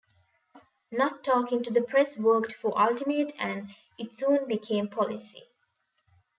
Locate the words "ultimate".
2.75-3.33